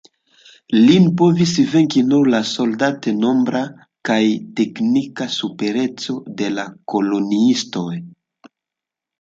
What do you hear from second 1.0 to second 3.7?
povis venki nur la soldat-nombra